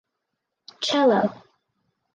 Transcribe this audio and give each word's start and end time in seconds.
Cello. 0.85 1.21